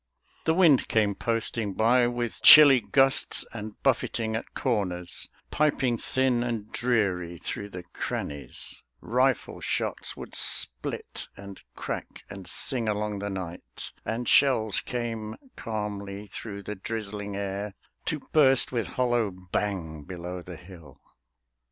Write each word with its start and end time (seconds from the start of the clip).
The 0.45 0.55
wind 0.55 0.87
came 0.87 1.13
posting 1.13 1.73
by 1.75 2.07
with 2.07 2.41
chilly 2.41 2.79
gusts 2.81 3.45
And 3.53 3.79
buffeting 3.83 4.35
at 4.35 4.55
corners, 4.55 5.29
piping 5.51 5.99
thin 5.99 6.41
And 6.41 6.71
dreary 6.71 7.37
through 7.37 7.69
the 7.69 7.83
crannies; 7.83 8.81
rifle 8.99 9.59
shots 9.61 10.17
Would 10.17 10.33
split 10.33 11.27
and 11.37 11.61
crack 11.75 12.23
and 12.31 12.47
sing 12.47 12.87
along 12.87 13.19
the 13.19 13.29
night, 13.29 13.91
And 14.03 14.27
shells 14.27 14.79
came 14.81 15.35
calmly 15.55 16.25
through 16.25 16.63
the 16.63 16.73
drizzling 16.73 17.35
air 17.35 17.75
To 18.05 18.21
burst 18.31 18.71
with 18.71 18.87
hollow 18.97 19.29
bang 19.29 20.03
below 20.05 20.41
the 20.41 20.57
hill. 20.57 20.99